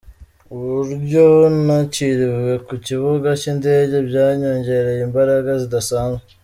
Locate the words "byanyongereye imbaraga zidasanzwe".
4.09-6.23